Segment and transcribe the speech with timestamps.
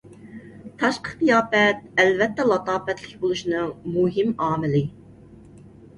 [0.79, 3.69] تاشقى قىياپەت ئەلۋەتتە لاتاپەتلىك بولۇشنىڭ
[3.99, 4.83] مۇھىم ئامىلى.